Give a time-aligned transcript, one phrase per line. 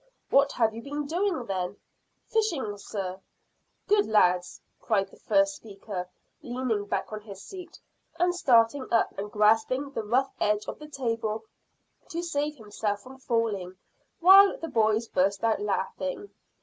[0.31, 1.77] "What have you been doing, then?"
[2.25, 3.19] "Fishing, sir."
[3.87, 6.09] "Good lads!" cried the first speaker,
[6.41, 7.79] leaning back on his seat,
[8.17, 11.43] and starting up and grasping the rough edge of the table
[12.09, 13.77] to save himself from falling,
[14.19, 16.31] while the boys burst out laughing.